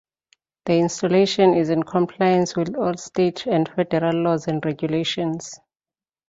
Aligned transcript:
The 0.65 0.79
installation 0.79 1.53
is 1.53 1.69
in 1.69 1.83
compliance 1.83 2.57
with 2.57 2.73
all 2.75 2.95
state 2.97 3.45
and 3.45 3.69
federal 3.69 4.15
laws 4.23 4.47
and 4.47 4.65
regulations. 4.65 5.59